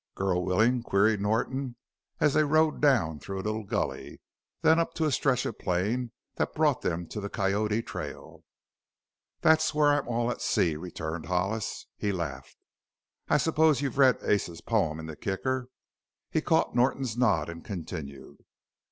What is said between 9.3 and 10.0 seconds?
"That's where I